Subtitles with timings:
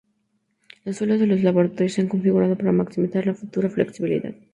[0.83, 4.33] Los suelos de los laboratorios se han configurado para maximizar la futura flexibilidad.